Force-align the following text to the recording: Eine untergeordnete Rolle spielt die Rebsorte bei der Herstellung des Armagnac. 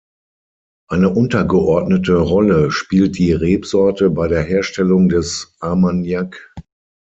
Eine 0.89 1.11
untergeordnete 1.13 2.15
Rolle 2.15 2.71
spielt 2.71 3.19
die 3.19 3.33
Rebsorte 3.33 4.09
bei 4.09 4.27
der 4.27 4.41
Herstellung 4.41 5.09
des 5.09 5.55
Armagnac. 5.59 6.55